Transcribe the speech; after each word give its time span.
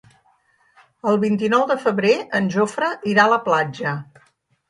El 1.09 1.19
vint-i-nou 1.23 1.65
de 1.71 1.75
febrer 1.83 2.15
en 2.39 2.49
Jofre 2.55 2.89
irà 3.13 3.27
a 3.29 3.31
la 3.35 3.39
platja. 3.51 3.93